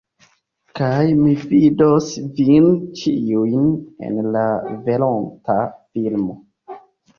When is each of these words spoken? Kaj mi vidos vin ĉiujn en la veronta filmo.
Kaj 0.77 1.01
mi 1.19 1.33
vidos 1.51 2.07
vin 2.39 2.71
ĉiujn 3.03 3.69
en 4.09 4.19
la 4.39 4.49
veronta 4.89 5.61
filmo. 5.79 6.41